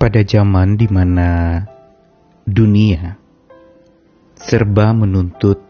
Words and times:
pada 0.00 0.24
zaman 0.24 0.80
di 0.80 0.88
mana 0.88 1.60
dunia 2.48 3.20
serba 4.32 4.96
menuntut 4.96 5.60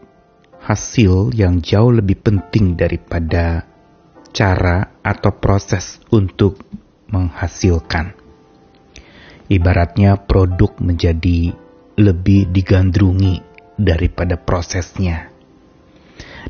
hasil 0.63 1.35
yang 1.35 1.59
jauh 1.59 1.91
lebih 1.91 2.23
penting 2.23 2.79
daripada 2.79 3.67
cara 4.31 4.95
atau 5.03 5.35
proses 5.35 5.99
untuk 6.15 6.63
menghasilkan. 7.11 8.15
Ibaratnya 9.51 10.15
produk 10.23 10.79
menjadi 10.79 11.51
lebih 11.99 12.55
digandrungi 12.55 13.43
daripada 13.75 14.39
prosesnya. 14.39 15.27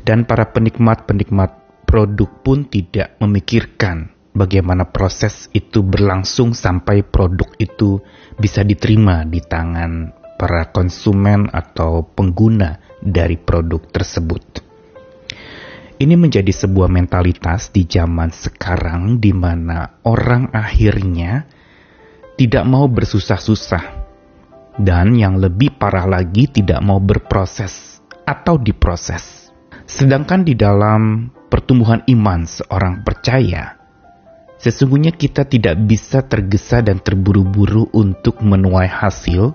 Dan 0.06 0.22
para 0.22 0.54
penikmat-penikmat 0.54 1.82
produk 1.82 2.30
pun 2.46 2.62
tidak 2.62 3.18
memikirkan 3.18 4.11
bagaimana 4.32 4.88
proses 4.88 5.48
itu 5.52 5.84
berlangsung 5.84 6.56
sampai 6.56 7.04
produk 7.04 7.48
itu 7.60 8.00
bisa 8.36 8.64
diterima 8.64 9.24
di 9.28 9.40
tangan 9.44 10.12
para 10.40 10.74
konsumen 10.74 11.46
atau 11.52 12.02
pengguna 12.02 12.80
dari 12.98 13.38
produk 13.38 13.78
tersebut. 13.92 14.44
Ini 16.02 16.18
menjadi 16.18 16.50
sebuah 16.50 16.90
mentalitas 16.90 17.70
di 17.70 17.86
zaman 17.86 18.34
sekarang 18.34 19.22
di 19.22 19.30
mana 19.30 20.02
orang 20.02 20.50
akhirnya 20.50 21.46
tidak 22.34 22.66
mau 22.66 22.90
bersusah-susah 22.90 24.02
dan 24.82 25.14
yang 25.14 25.38
lebih 25.38 25.78
parah 25.78 26.10
lagi 26.10 26.50
tidak 26.50 26.82
mau 26.82 26.98
berproses 26.98 28.02
atau 28.26 28.58
diproses. 28.58 29.54
Sedangkan 29.86 30.42
di 30.42 30.58
dalam 30.58 31.30
pertumbuhan 31.46 32.02
iman 32.08 32.48
seorang 32.50 33.06
percaya, 33.06 33.81
sesungguhnya 34.62 35.10
kita 35.10 35.42
tidak 35.42 35.74
bisa 35.82 36.22
tergesa 36.22 36.78
dan 36.86 37.02
terburu-buru 37.02 37.90
untuk 37.90 38.38
menuai 38.38 38.86
hasil 38.86 39.50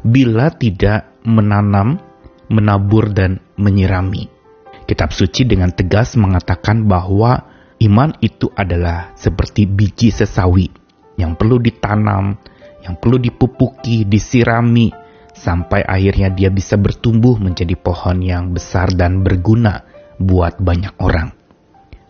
bila 0.00 0.48
tidak 0.48 1.12
menanam, 1.28 2.00
menabur, 2.48 3.12
dan 3.12 3.44
menyirami. 3.60 4.32
Kitab 4.88 5.12
suci 5.12 5.44
dengan 5.44 5.74
tegas 5.76 6.16
mengatakan 6.16 6.88
bahwa 6.88 7.44
iman 7.84 8.16
itu 8.24 8.48
adalah 8.56 9.12
seperti 9.18 9.68
biji 9.68 10.08
sesawi 10.08 10.72
yang 11.20 11.36
perlu 11.36 11.60
ditanam, 11.60 12.40
yang 12.80 12.96
perlu 12.96 13.20
dipupuki, 13.20 14.08
disirami, 14.08 14.88
sampai 15.36 15.84
akhirnya 15.84 16.32
dia 16.32 16.48
bisa 16.48 16.80
bertumbuh 16.80 17.36
menjadi 17.36 17.76
pohon 17.76 18.24
yang 18.24 18.56
besar 18.56 18.88
dan 18.96 19.20
berguna 19.20 19.84
buat 20.16 20.56
banyak 20.56 20.96
orang. 20.96 21.45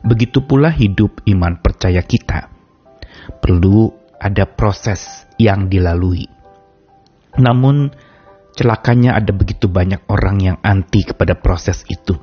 Begitu 0.07 0.39
pula 0.47 0.71
hidup 0.71 1.27
iman 1.27 1.59
percaya 1.59 1.99
kita. 1.99 2.47
Perlu 3.43 3.91
ada 4.23 4.47
proses 4.47 5.27
yang 5.35 5.67
dilalui. 5.67 6.31
Namun, 7.43 7.91
celakanya 8.55 9.19
ada 9.19 9.35
begitu 9.35 9.67
banyak 9.67 10.07
orang 10.07 10.37
yang 10.39 10.57
anti 10.63 11.03
kepada 11.03 11.35
proses 11.35 11.83
itu. 11.91 12.15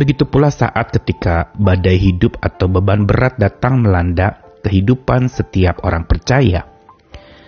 Begitu 0.00 0.24
pula 0.24 0.48
saat 0.48 0.88
ketika 0.88 1.52
badai 1.52 2.00
hidup 2.00 2.40
atau 2.40 2.64
beban 2.64 3.04
berat 3.04 3.36
datang 3.36 3.84
melanda 3.84 4.40
kehidupan 4.64 5.28
setiap 5.28 5.84
orang 5.84 6.08
percaya. 6.08 6.64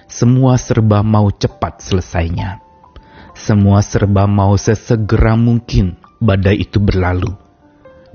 Semua 0.04 0.60
serba 0.60 1.00
mau 1.00 1.32
cepat 1.32 1.80
selesainya. 1.80 2.60
Semua 3.32 3.80
serba 3.80 4.28
mau 4.28 4.54
sesegera 4.60 5.34
mungkin 5.40 5.96
badai 6.20 6.68
itu 6.68 6.78
berlalu. 6.78 7.43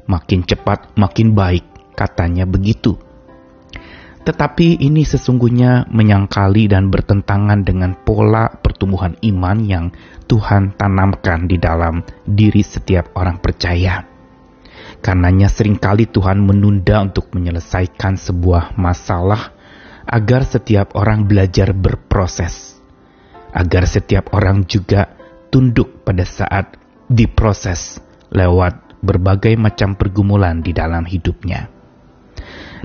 Makin 0.10 0.42
cepat 0.42 0.98
makin 0.98 1.38
baik, 1.38 1.94
katanya 1.94 2.50
begitu. 2.50 2.98
Tetapi 4.26 4.82
ini 4.82 5.06
sesungguhnya 5.06 5.86
menyangkali 5.90 6.70
dan 6.70 6.90
bertentangan 6.90 7.62
dengan 7.62 7.94
pola 7.94 8.50
pertumbuhan 8.50 9.16
iman 9.22 9.58
yang 9.64 9.86
Tuhan 10.26 10.74
tanamkan 10.76 11.46
di 11.46 11.62
dalam 11.62 12.02
diri 12.26 12.66
setiap 12.66 13.14
orang 13.18 13.38
percaya. 13.38 14.06
Karenanya 15.00 15.48
sering 15.48 15.80
kali 15.80 16.10
Tuhan 16.10 16.44
menunda 16.44 17.00
untuk 17.06 17.32
menyelesaikan 17.32 18.20
sebuah 18.20 18.76
masalah 18.76 19.56
agar 20.10 20.44
setiap 20.44 20.98
orang 20.98 21.30
belajar 21.30 21.72
berproses. 21.72 22.82
Agar 23.50 23.86
setiap 23.86 24.34
orang 24.34 24.66
juga 24.66 25.16
tunduk 25.50 26.06
pada 26.06 26.26
saat 26.26 26.78
diproses 27.10 27.98
lewat 28.30 28.89
berbagai 29.00 29.56
macam 29.56 29.96
pergumulan 29.96 30.60
di 30.64 30.72
dalam 30.76 31.08
hidupnya. 31.08 31.72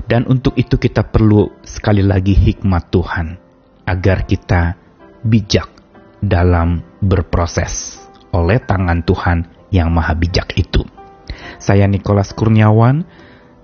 Dan 0.05 0.27
untuk 0.27 0.59
itu 0.59 0.75
kita 0.75 1.07
perlu 1.07 1.49
sekali 1.63 2.03
lagi 2.03 2.35
hikmat 2.35 2.83
Tuhan 2.91 3.27
agar 3.87 4.27
kita 4.27 4.75
bijak 5.25 5.71
dalam 6.21 6.83
berproses 6.99 8.05
oleh 8.35 8.59
tangan 8.59 9.01
Tuhan 9.01 9.69
yang 9.71 9.89
maha 9.89 10.13
bijak 10.13 10.53
itu. 10.59 10.83
Saya 11.57 11.87
Nikolas 11.87 12.35
Kurniawan 12.35 13.07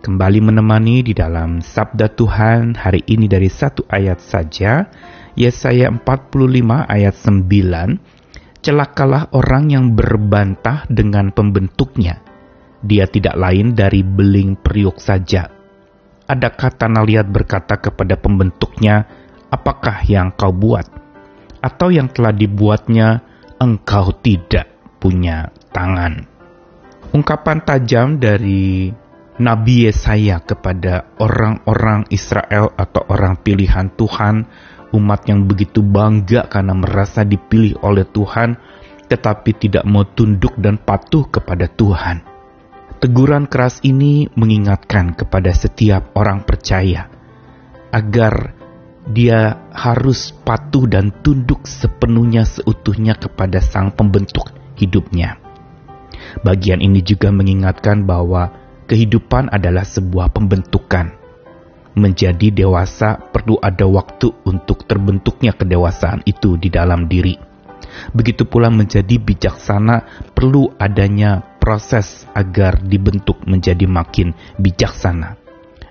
kembali 0.01 0.39
menemani 0.41 1.05
di 1.05 1.13
dalam 1.13 1.61
Sabda 1.61 2.09
Tuhan 2.09 2.73
hari 2.73 3.05
ini 3.05 3.29
dari 3.29 3.51
satu 3.51 3.85
ayat 3.85 4.17
saja, 4.23 4.89
Yesaya 5.37 5.91
45 5.93 6.87
ayat 6.89 7.15
9, 7.15 8.21
Celakalah 8.61 9.33
orang 9.33 9.73
yang 9.73 9.85
berbantah 9.97 10.85
dengan 10.85 11.33
pembentuknya, 11.33 12.21
dia 12.81 13.05
tidak 13.05 13.37
lain 13.37 13.77
dari 13.77 14.01
beling 14.01 14.57
periuk 14.57 14.97
saja. 14.97 15.49
Adakah 16.25 16.69
tanah 16.73 17.03
liat 17.05 17.27
berkata 17.29 17.77
kepada 17.77 18.17
pembentuknya, 18.17 19.05
apakah 19.53 20.01
yang 20.05 20.33
kau 20.33 20.53
buat? 20.53 20.85
Atau 21.61 21.93
yang 21.93 22.09
telah 22.09 22.33
dibuatnya, 22.33 23.21
engkau 23.61 24.15
tidak 24.21 24.69
punya 24.97 25.53
tangan 25.69 26.31
ungkapan 27.11 27.59
tajam 27.63 28.17
dari 28.17 28.91
Nabi 29.41 29.87
Yesaya 29.87 30.39
kepada 30.43 31.15
orang-orang 31.19 32.07
Israel 32.11 32.71
atau 32.75 33.03
orang 33.11 33.39
pilihan 33.39 33.91
Tuhan, 33.95 34.47
umat 34.95 35.21
yang 35.27 35.47
begitu 35.47 35.83
bangga 35.83 36.47
karena 36.47 36.75
merasa 36.75 37.27
dipilih 37.27 37.79
oleh 37.83 38.07
Tuhan, 38.07 38.55
tetapi 39.07 39.51
tidak 39.59 39.83
mau 39.87 40.07
tunduk 40.07 40.55
dan 40.59 40.79
patuh 40.79 41.27
kepada 41.27 41.67
Tuhan. 41.67 42.30
Teguran 43.01 43.49
keras 43.49 43.81
ini 43.81 44.29
mengingatkan 44.37 45.17
kepada 45.17 45.49
setiap 45.57 46.13
orang 46.13 46.45
percaya 46.45 47.09
agar 47.89 48.53
dia 49.09 49.57
harus 49.73 50.29
patuh 50.45 50.85
dan 50.85 51.09
tunduk 51.25 51.65
sepenuhnya 51.65 52.45
seutuhnya 52.45 53.17
kepada 53.17 53.57
Sang 53.57 53.89
Pembentuk 53.89 54.53
hidupnya. 54.77 55.41
Bagian 56.45 56.77
ini 56.77 57.01
juga 57.01 57.33
mengingatkan 57.33 58.05
bahwa 58.05 58.53
kehidupan 58.85 59.49
adalah 59.49 59.81
sebuah 59.81 60.29
pembentukan. 60.29 61.17
Menjadi 61.97 62.53
dewasa 62.53 63.17
perlu 63.17 63.57
ada 63.65 63.89
waktu 63.89 64.29
untuk 64.45 64.85
terbentuknya 64.85 65.57
kedewasaan 65.57 66.21
itu 66.29 66.53
di 66.61 66.69
dalam 66.69 67.09
diri. 67.09 67.33
Begitu 68.13 68.45
pula 68.45 68.69
menjadi 68.69 69.17
bijaksana 69.17 70.29
perlu 70.37 70.69
adanya 70.77 71.50
proses 71.61 72.25
agar 72.33 72.81
dibentuk 72.81 73.45
menjadi 73.45 73.85
makin 73.85 74.33
bijaksana. 74.57 75.37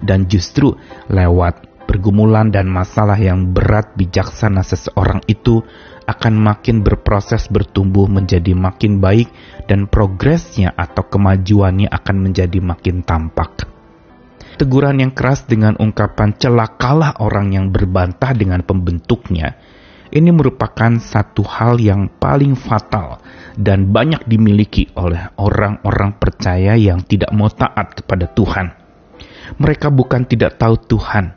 Dan 0.03 0.27
justru 0.27 0.75
lewat 1.07 1.87
pergumulan 1.87 2.51
dan 2.51 2.67
masalah 2.67 3.17
yang 3.17 3.55
berat 3.55 3.95
bijaksana 3.95 4.67
seseorang 4.67 5.23
itu 5.31 5.63
akan 6.11 6.35
makin 6.39 6.83
berproses 6.83 7.47
bertumbuh 7.47 8.11
menjadi 8.11 8.51
makin 8.51 8.99
baik 8.99 9.31
dan 9.71 9.87
progresnya 9.87 10.75
atau 10.75 11.07
kemajuannya 11.07 11.87
akan 11.87 12.17
menjadi 12.19 12.59
makin 12.59 13.07
tampak. 13.07 13.71
Teguran 14.59 15.01
yang 15.01 15.15
keras 15.15 15.47
dengan 15.47 15.79
ungkapan 15.79 16.37
celakalah 16.37 17.17
orang 17.23 17.55
yang 17.55 17.71
berbantah 17.71 18.35
dengan 18.37 18.61
pembentuknya 18.61 19.57
ini 20.11 20.31
merupakan 20.35 20.99
satu 20.99 21.47
hal 21.47 21.79
yang 21.79 22.11
paling 22.19 22.59
fatal 22.59 23.23
dan 23.55 23.91
banyak 23.95 24.27
dimiliki 24.27 24.91
oleh 24.99 25.31
orang-orang 25.39 26.19
percaya 26.19 26.75
yang 26.75 27.03
tidak 27.07 27.31
mau 27.31 27.51
taat 27.51 27.95
kepada 27.99 28.31
Tuhan. 28.31 28.67
Mereka 29.59 29.91
bukan 29.91 30.27
tidak 30.27 30.59
tahu 30.59 30.79
Tuhan, 30.79 31.35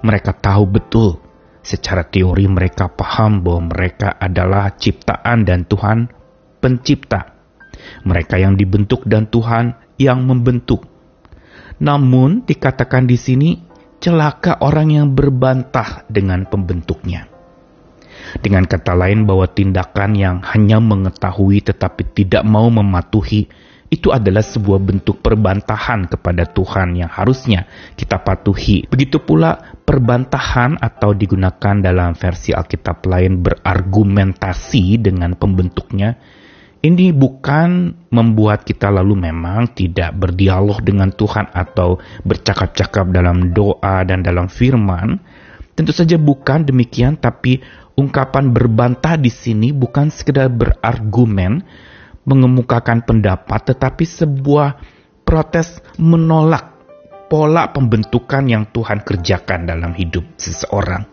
mereka 0.00 0.32
tahu 0.32 0.64
betul 0.68 1.22
Secara 1.62 2.02
teori 2.02 2.50
mereka 2.50 2.90
paham 2.90 3.46
bahwa 3.46 3.70
mereka 3.70 4.18
adalah 4.18 4.74
ciptaan 4.74 5.46
dan 5.46 5.62
Tuhan 5.62 6.10
pencipta. 6.58 7.38
Mereka 8.02 8.42
yang 8.42 8.58
dibentuk 8.58 9.06
dan 9.06 9.30
Tuhan 9.30 9.78
yang 9.94 10.26
membentuk. 10.26 10.82
Namun 11.78 12.42
dikatakan 12.42 13.06
di 13.06 13.14
sini 13.14 13.50
celaka 14.02 14.58
orang 14.58 14.90
yang 14.90 15.08
berbantah 15.14 16.02
dengan 16.10 16.50
pembentuknya. 16.50 17.31
Dengan 18.42 18.66
kata 18.66 18.98
lain 18.98 19.22
bahwa 19.22 19.46
tindakan 19.46 20.18
yang 20.18 20.36
hanya 20.42 20.82
mengetahui 20.82 21.62
tetapi 21.62 22.10
tidak 22.10 22.42
mau 22.42 22.66
mematuhi 22.66 23.46
itu 23.92 24.08
adalah 24.08 24.40
sebuah 24.40 24.80
bentuk 24.80 25.20
perbantahan 25.20 26.08
kepada 26.08 26.48
Tuhan 26.48 26.96
yang 26.96 27.12
harusnya 27.12 27.68
kita 27.92 28.24
patuhi. 28.24 28.88
Begitu 28.88 29.20
pula 29.20 29.76
perbantahan 29.84 30.80
atau 30.80 31.12
digunakan 31.12 31.76
dalam 31.76 32.16
versi 32.16 32.56
Alkitab 32.56 33.04
lain 33.04 33.44
berargumentasi 33.44 34.96
dengan 34.96 35.36
pembentuknya. 35.36 36.16
Ini 36.82 37.14
bukan 37.14 37.94
membuat 38.10 38.66
kita 38.66 38.90
lalu 38.90 39.28
memang 39.28 39.76
tidak 39.76 40.16
berdialog 40.18 40.82
dengan 40.82 41.12
Tuhan 41.12 41.52
atau 41.52 42.00
bercakap-cakap 42.26 43.12
dalam 43.12 43.52
doa 43.52 44.02
dan 44.08 44.24
dalam 44.24 44.48
firman. 44.48 45.20
Tentu 45.72 45.94
saja 45.94 46.18
bukan 46.18 46.66
demikian, 46.66 47.16
tapi 47.16 47.62
ungkapan 47.96 48.52
berbantah 48.52 49.20
di 49.20 49.28
sini 49.28 49.70
bukan 49.70 50.08
sekedar 50.08 50.48
berargumen, 50.48 51.64
mengemukakan 52.24 53.02
pendapat, 53.02 53.74
tetapi 53.74 54.04
sebuah 54.06 54.68
protes 55.26 55.82
menolak 55.98 56.72
pola 57.32 57.72
pembentukan 57.72 58.44
yang 58.44 58.68
Tuhan 58.68 59.00
kerjakan 59.00 59.64
dalam 59.64 59.96
hidup 59.96 60.36
seseorang. 60.36 61.08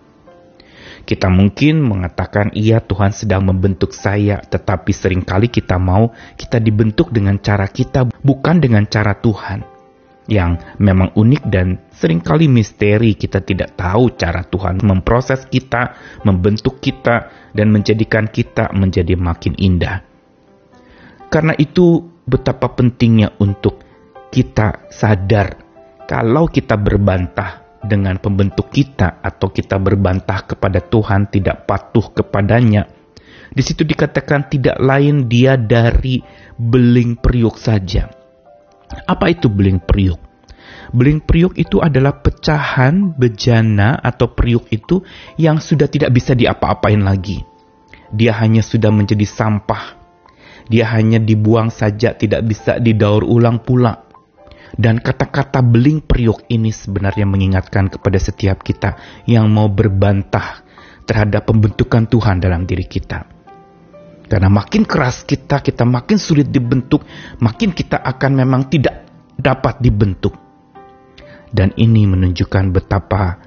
Kita 1.08 1.32
mungkin 1.32 1.82
mengatakan, 1.82 2.54
iya 2.54 2.84
Tuhan 2.84 3.16
sedang 3.16 3.48
membentuk 3.48 3.96
saya, 3.96 4.44
tetapi 4.46 4.92
sering 4.94 5.26
kali 5.26 5.50
kita 5.50 5.80
mau 5.82 6.14
kita 6.38 6.62
dibentuk 6.62 7.10
dengan 7.10 7.40
cara 7.42 7.66
kita, 7.66 8.06
bukan 8.22 8.62
dengan 8.62 8.86
cara 8.86 9.18
Tuhan. 9.18 9.79
Yang 10.30 10.62
memang 10.78 11.10
unik 11.18 11.44
dan 11.50 11.90
sering 11.90 12.22
kali 12.22 12.46
misteri 12.46 13.18
kita 13.18 13.42
tidak 13.42 13.74
tahu 13.74 14.14
cara 14.14 14.46
Tuhan 14.46 14.78
memproses 14.86 15.50
kita, 15.50 15.98
membentuk 16.22 16.78
kita, 16.78 17.50
dan 17.50 17.74
menjadikan 17.74 18.30
kita 18.30 18.70
menjadi 18.78 19.18
makin 19.18 19.58
indah. 19.58 20.06
Karena 21.34 21.58
itu 21.58 22.06
betapa 22.30 22.78
pentingnya 22.78 23.42
untuk 23.42 23.82
kita 24.30 24.86
sadar 24.94 25.58
kalau 26.06 26.46
kita 26.46 26.78
berbantah 26.78 27.82
dengan 27.82 28.18
pembentuk 28.22 28.70
kita 28.70 29.22
atau 29.22 29.50
kita 29.50 29.82
berbantah 29.82 30.46
kepada 30.46 30.82
Tuhan 30.82 31.30
tidak 31.34 31.66
patuh 31.66 32.14
kepadanya. 32.14 32.86
Di 33.50 33.66
situ 33.66 33.82
dikatakan 33.82 34.46
tidak 34.46 34.78
lain 34.78 35.26
dia 35.26 35.58
dari 35.58 36.22
beling 36.54 37.18
periuk 37.18 37.58
saja. 37.58 38.19
Apa 39.06 39.30
itu 39.34 39.50
beling 39.52 39.82
periuk? 39.82 40.20
Beling 40.90 41.22
periuk 41.22 41.54
itu 41.58 41.82
adalah 41.82 42.18
pecahan 42.22 43.14
bejana 43.14 44.02
atau 44.02 44.34
periuk 44.34 44.70
itu 44.74 45.06
yang 45.38 45.62
sudah 45.62 45.86
tidak 45.86 46.10
bisa 46.14 46.34
diapa-apain 46.34 47.02
lagi. 47.02 47.46
Dia 48.10 48.34
hanya 48.42 48.66
sudah 48.66 48.90
menjadi 48.90 49.26
sampah 49.26 50.00
dia 50.70 50.86
hanya 50.94 51.18
dibuang 51.18 51.74
saja, 51.74 52.14
tidak 52.14 52.46
bisa 52.46 52.78
didaur 52.78 53.26
ulang 53.26 53.66
pula. 53.66 54.06
Dan 54.70 55.02
kata-kata 55.02 55.66
beling 55.66 56.06
periuk 56.06 56.46
ini 56.46 56.70
sebenarnya 56.70 57.26
mengingatkan 57.26 57.90
kepada 57.90 58.22
setiap 58.22 58.62
kita 58.62 59.02
yang 59.26 59.50
mau 59.50 59.66
berbantah 59.66 60.62
terhadap 61.10 61.50
pembentukan 61.50 62.06
Tuhan 62.06 62.38
dalam 62.38 62.70
diri 62.70 62.86
kita. 62.86 63.26
Karena 64.30 64.46
makin 64.46 64.86
keras 64.86 65.26
kita, 65.26 65.66
kita 65.66 65.90
makin 65.90 66.22
sulit 66.22 66.54
dibentuk, 66.54 67.02
makin 67.42 67.74
kita 67.74 67.98
akan 67.98 68.32
memang 68.46 68.70
tidak 68.70 69.10
dapat 69.34 69.82
dibentuk. 69.82 70.38
Dan 71.50 71.74
ini 71.82 72.06
menunjukkan 72.06 72.70
betapa 72.70 73.42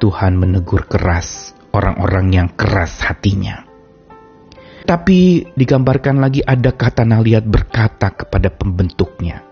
Tuhan 0.00 0.40
menegur 0.40 0.88
keras 0.88 1.52
orang-orang 1.76 2.32
yang 2.32 2.48
keras 2.56 3.04
hatinya. 3.04 3.68
Tapi 4.82 5.52
digambarkan 5.54 6.18
lagi 6.18 6.40
ada 6.42 6.74
kata 6.74 7.04
Naliat 7.06 7.44
berkata 7.46 8.10
kepada 8.10 8.50
pembentuknya. 8.50 9.44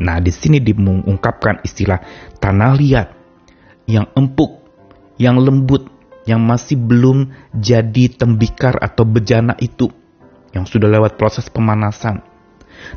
Nah, 0.00 0.16
di 0.20 0.32
sini 0.32 0.60
diungkapkan 0.60 1.62
istilah 1.64 2.00
tanah 2.40 2.72
liat 2.76 3.08
yang 3.88 4.10
empuk, 4.16 4.52
yang 5.16 5.40
lembut, 5.40 5.88
yang 6.28 6.44
masih 6.44 6.76
belum 6.76 7.32
jadi 7.52 8.12
tembikar 8.16 8.76
atau 8.80 9.04
bejana 9.08 9.56
itu, 9.60 9.88
yang 10.56 10.66
sudah 10.66 10.90
lewat 10.90 11.14
proses 11.20 11.46
pemanasan. 11.50 12.22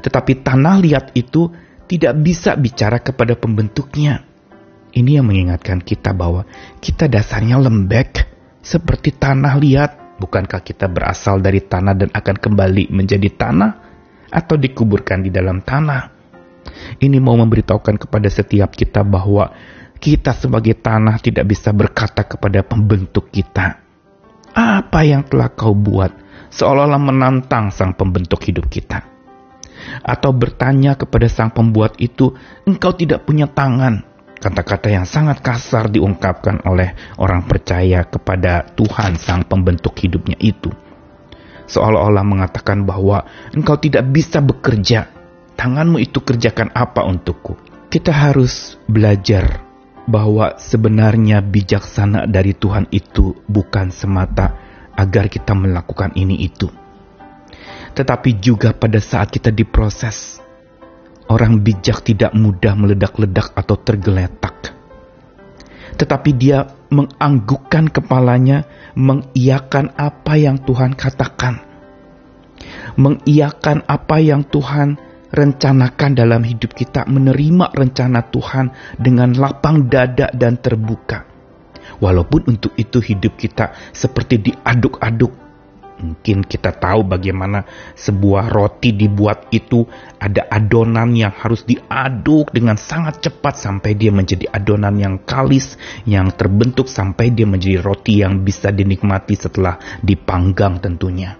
Tetapi 0.01 0.41
tanah 0.41 0.79
liat 0.79 1.11
itu 1.13 1.51
tidak 1.89 2.13
bisa 2.23 2.55
bicara 2.55 3.03
kepada 3.03 3.35
pembentuknya. 3.35 4.23
Ini 4.93 5.19
yang 5.21 5.27
mengingatkan 5.27 5.81
kita 5.81 6.13
bahwa 6.13 6.45
kita 6.79 7.09
dasarnya 7.09 7.57
lembek 7.57 8.29
seperti 8.61 9.17
tanah 9.17 9.57
liat 9.57 9.91
Bukankah 10.23 10.63
kita 10.63 10.87
berasal 10.87 11.43
dari 11.43 11.59
tanah 11.59 11.93
dan 11.99 12.09
akan 12.15 12.35
kembali 12.39 12.95
menjadi 12.95 13.27
tanah 13.33 13.71
atau 14.31 14.55
dikuburkan 14.55 15.19
di 15.19 15.27
dalam 15.27 15.59
tanah? 15.59 16.15
Ini 17.03 17.19
mau 17.19 17.35
memberitahukan 17.35 17.99
kepada 18.07 18.31
setiap 18.31 18.71
kita 18.71 19.03
bahwa 19.03 19.51
kita 19.99 20.31
sebagai 20.31 20.79
tanah 20.79 21.19
tidak 21.19 21.43
bisa 21.51 21.75
berkata 21.75 22.23
kepada 22.23 22.63
pembentuk 22.63 23.35
kita, 23.35 23.83
"Apa 24.55 25.03
yang 25.03 25.27
telah 25.27 25.51
kau 25.51 25.75
buat?" 25.75 26.22
Seolah-olah 26.53 27.01
menantang 27.01 27.73
sang 27.73 27.97
pembentuk 27.97 28.45
hidup 28.45 28.69
kita. 28.69 29.09
Atau 30.05 30.31
bertanya 30.31 30.95
kepada 30.95 31.27
sang 31.27 31.51
pembuat 31.51 31.97
itu, 31.99 32.33
"Engkau 32.69 32.95
tidak 32.95 33.25
punya 33.27 33.49
tangan, 33.49 34.13
Kata-kata 34.43 34.91
yang 34.91 35.07
sangat 35.07 35.39
kasar 35.39 35.87
diungkapkan 35.87 36.67
oleh 36.67 37.15
orang 37.15 37.47
percaya 37.47 38.03
kepada 38.03 38.67
Tuhan 38.75 39.15
sang 39.15 39.47
pembentuk 39.47 39.95
hidupnya 39.95 40.35
itu. 40.35 40.67
Seolah-olah 41.63 42.27
mengatakan 42.27 42.83
bahwa 42.83 43.23
engkau 43.55 43.79
tidak 43.79 44.03
bisa 44.11 44.43
bekerja. 44.43 45.07
Tanganmu 45.55 45.95
itu 45.95 46.19
kerjakan 46.19 46.75
apa 46.75 47.07
untukku? 47.07 47.55
Kita 47.87 48.11
harus 48.11 48.75
belajar 48.83 49.63
bahwa 50.11 50.59
sebenarnya 50.59 51.39
bijaksana 51.39 52.27
dari 52.27 52.51
Tuhan 52.51 52.91
itu 52.91 53.39
bukan 53.47 53.95
semata 53.95 54.59
agar 54.97 55.29
kita 55.29 55.53
melakukan 55.57 56.13
ini 56.15 56.45
itu. 56.45 56.69
Tetapi 57.93 58.41
juga 58.41 58.73
pada 58.73 58.97
saat 58.97 59.29
kita 59.29 59.53
diproses, 59.53 60.43
Orang 61.31 61.63
bijak 61.63 62.03
tidak 62.03 62.35
mudah 62.35 62.75
meledak-ledak 62.75 63.55
atau 63.55 63.79
tergeletak. 63.79 64.75
Tetapi 65.95 66.29
dia 66.35 66.67
menganggukkan 66.91 67.89
kepalanya, 67.89 68.67
mengiyakan 68.99 69.95
apa 69.95 70.33
yang 70.35 70.59
Tuhan 70.59 70.93
katakan. 70.93 71.63
Mengiyakan 72.99 73.87
apa 73.87 74.19
yang 74.19 74.43
Tuhan 74.45 74.99
rencanakan 75.31 76.11
dalam 76.13 76.43
hidup 76.43 76.75
kita, 76.75 77.07
menerima 77.07 77.71
rencana 77.71 78.21
Tuhan 78.27 78.69
dengan 78.99 79.33
lapang 79.33 79.87
dada 79.87 80.29
dan 80.35 80.59
terbuka. 80.59 81.32
Walaupun 81.99 82.49
untuk 82.49 82.73
itu 82.75 82.99
hidup 82.99 83.35
kita 83.39 83.73
seperti 83.91 84.39
diaduk-aduk 84.39 85.43
Mungkin 86.03 86.43
kita 86.43 86.75
tahu 86.75 87.07
bagaimana 87.07 87.63
sebuah 87.95 88.51
roti 88.51 88.91
dibuat 88.91 89.47
itu 89.55 89.87
ada 90.19 90.49
adonan 90.51 91.15
yang 91.15 91.31
harus 91.31 91.63
diaduk 91.63 92.51
dengan 92.51 92.75
sangat 92.75 93.23
cepat 93.23 93.55
sampai 93.55 93.95
dia 93.95 94.11
menjadi 94.11 94.51
adonan 94.51 94.99
yang 94.99 95.15
kalis, 95.23 95.79
yang 96.03 96.33
terbentuk 96.35 96.91
sampai 96.91 97.31
dia 97.31 97.47
menjadi 97.47 97.79
roti 97.79 98.19
yang 98.19 98.43
bisa 98.43 98.73
dinikmati 98.73 99.39
setelah 99.39 99.79
dipanggang 100.03 100.81
tentunya. 100.83 101.39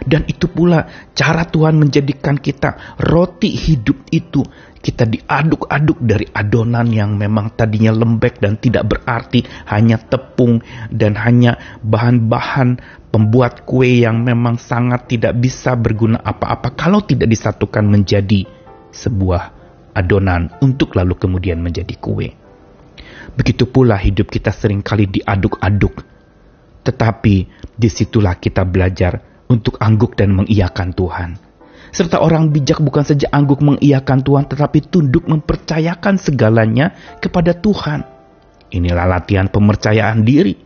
Dan 0.00 0.26
itu 0.26 0.50
pula 0.50 1.10
cara 1.14 1.46
Tuhan 1.46 1.78
menjadikan 1.78 2.40
kita 2.40 2.98
roti 2.98 3.52
hidup 3.52 4.10
itu 4.10 4.42
kita 4.84 5.08
diaduk-aduk 5.08 5.96
dari 6.04 6.28
adonan 6.36 6.92
yang 6.92 7.16
memang 7.16 7.56
tadinya 7.56 7.88
lembek 7.88 8.36
dan 8.36 8.60
tidak 8.60 8.84
berarti 8.84 9.40
hanya 9.72 9.96
tepung 9.96 10.60
dan 10.92 11.16
hanya 11.16 11.56
bahan-bahan 11.80 12.76
pembuat 13.08 13.64
kue 13.64 14.04
yang 14.04 14.20
memang 14.20 14.60
sangat 14.60 15.08
tidak 15.08 15.40
bisa 15.40 15.72
berguna 15.72 16.20
apa-apa 16.20 16.76
kalau 16.76 17.00
tidak 17.00 17.32
disatukan 17.32 17.88
menjadi 17.88 18.44
sebuah 18.92 19.42
adonan 19.96 20.52
untuk 20.60 20.92
lalu 20.92 21.16
kemudian 21.16 21.64
menjadi 21.64 21.96
kue. 21.96 22.36
Begitu 23.32 23.64
pula 23.64 23.96
hidup 23.96 24.28
kita 24.28 24.52
sering 24.52 24.84
kali 24.84 25.08
diaduk-aduk. 25.08 26.04
Tetapi 26.84 27.36
di 27.72 27.88
situlah 27.88 28.36
kita 28.36 28.68
belajar 28.68 29.16
untuk 29.48 29.80
angguk 29.80 30.12
dan 30.12 30.36
mengiyakan 30.36 30.92
Tuhan 30.92 31.53
serta 31.94 32.18
orang 32.18 32.50
bijak 32.50 32.82
bukan 32.82 33.06
saja 33.06 33.30
angguk 33.30 33.62
mengiyakan 33.62 34.26
Tuhan 34.26 34.50
tetapi 34.50 34.90
tunduk 34.90 35.30
mempercayakan 35.30 36.18
segalanya 36.18 36.90
kepada 37.22 37.54
Tuhan. 37.54 38.02
Inilah 38.74 39.06
latihan 39.06 39.46
pemercayaan 39.46 40.26
diri. 40.26 40.58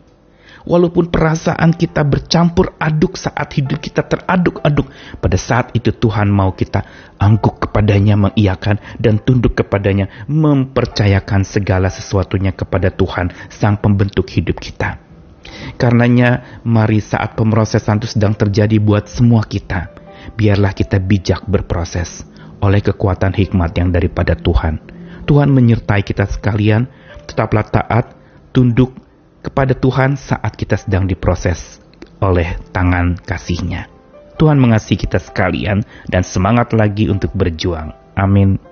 Walaupun 0.68 1.08
perasaan 1.08 1.72
kita 1.72 2.04
bercampur 2.04 2.76
aduk 2.76 3.16
saat 3.16 3.56
hidup 3.56 3.80
kita 3.80 4.04
teraduk-aduk, 4.04 4.88
pada 5.16 5.38
saat 5.40 5.72
itu 5.72 5.96
Tuhan 5.96 6.28
mau 6.28 6.52
kita 6.52 6.84
angguk 7.16 7.68
kepadanya, 7.68 8.20
mengiyakan 8.20 8.76
dan 9.00 9.16
tunduk 9.16 9.56
kepadanya, 9.56 10.28
mempercayakan 10.28 11.48
segala 11.48 11.88
sesuatunya 11.88 12.52
kepada 12.52 12.92
Tuhan, 12.92 13.32
Sang 13.48 13.80
Pembentuk 13.80 14.28
hidup 14.28 14.60
kita. 14.60 15.00
Karenanya, 15.80 16.60
mari 16.68 17.00
saat 17.00 17.32
pemrosesan 17.32 18.04
itu 18.04 18.20
sedang 18.20 18.36
terjadi 18.36 18.76
buat 18.76 19.08
semua 19.08 19.48
kita 19.48 19.97
biarlah 20.34 20.76
kita 20.76 21.00
bijak 21.00 21.46
berproses 21.46 22.26
oleh 22.58 22.82
kekuatan 22.82 23.32
hikmat 23.32 23.72
yang 23.78 23.94
daripada 23.94 24.34
Tuhan. 24.34 24.82
Tuhan 25.28 25.52
menyertai 25.52 26.02
kita 26.02 26.26
sekalian, 26.26 26.88
tetaplah 27.28 27.64
taat, 27.68 28.16
tunduk 28.50 28.96
kepada 29.44 29.76
Tuhan 29.76 30.18
saat 30.18 30.56
kita 30.56 30.74
sedang 30.80 31.06
diproses 31.06 31.78
oleh 32.18 32.58
tangan 32.74 33.14
kasihnya. 33.22 33.86
Tuhan 34.38 34.58
mengasihi 34.58 35.02
kita 35.02 35.18
sekalian 35.18 35.82
dan 36.06 36.22
semangat 36.22 36.70
lagi 36.74 37.10
untuk 37.10 37.34
berjuang. 37.34 37.90
Amin. 38.14 38.67